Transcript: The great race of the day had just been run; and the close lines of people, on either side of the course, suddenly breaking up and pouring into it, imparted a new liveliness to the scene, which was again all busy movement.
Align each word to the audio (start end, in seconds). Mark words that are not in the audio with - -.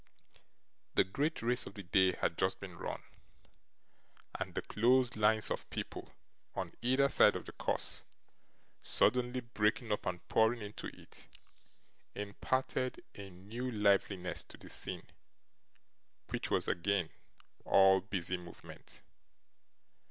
The 0.95 1.03
great 1.03 1.43
race 1.43 1.67
of 1.67 1.75
the 1.75 1.83
day 1.83 2.13
had 2.13 2.35
just 2.35 2.59
been 2.59 2.75
run; 2.75 3.03
and 4.33 4.55
the 4.55 4.63
close 4.63 5.15
lines 5.15 5.51
of 5.51 5.69
people, 5.69 6.11
on 6.55 6.73
either 6.81 7.07
side 7.07 7.35
of 7.35 7.45
the 7.45 7.51
course, 7.51 8.03
suddenly 8.81 9.41
breaking 9.41 9.91
up 9.91 10.07
and 10.07 10.27
pouring 10.27 10.63
into 10.63 10.87
it, 10.87 11.27
imparted 12.15 13.05
a 13.13 13.29
new 13.29 13.69
liveliness 13.71 14.43
to 14.45 14.57
the 14.57 14.69
scene, 14.69 15.05
which 16.29 16.49
was 16.49 16.67
again 16.67 17.09
all 17.63 18.01
busy 18.01 18.37
movement. 18.37 19.03